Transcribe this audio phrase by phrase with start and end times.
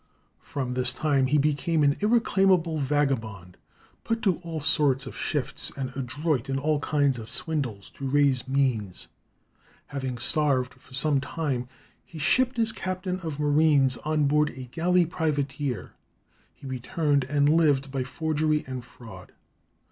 [0.39, 3.55] From this time he became an irreclaimable vagabond,
[4.03, 8.47] put to all sorts of shifts, and adroit in all kinds of swindles, to raise
[8.47, 9.09] means.
[9.93, 11.67] Having starved for some time,
[12.03, 15.91] he shipped as captain of marines on board a galley privateer.
[16.55, 19.33] He returned and lived by forgery and fraud.